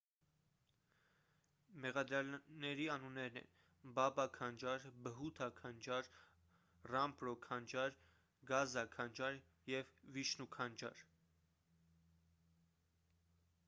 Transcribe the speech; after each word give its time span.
մեղադրյալների 1.81 2.87
անուններն 2.93 3.37
են 3.41 3.49
բաբա 3.99 4.25
քանջար 4.37 4.87
բհութա 5.09 5.49
քանջար 5.61 6.09
ռամպրո 6.93 7.35
քանջար 7.45 7.95
գազա 8.55 8.87
քանջար 8.97 9.39
և 9.75 9.95
վիշնու 10.19 10.49
քանջար 10.59 11.05